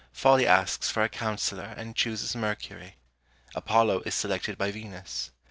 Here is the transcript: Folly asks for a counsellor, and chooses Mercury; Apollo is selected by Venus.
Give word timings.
Folly 0.11 0.47
asks 0.47 0.89
for 0.89 1.03
a 1.03 1.09
counsellor, 1.09 1.75
and 1.77 1.95
chooses 1.95 2.35
Mercury; 2.35 2.95
Apollo 3.53 4.01
is 4.07 4.15
selected 4.15 4.57
by 4.57 4.71
Venus. 4.71 5.29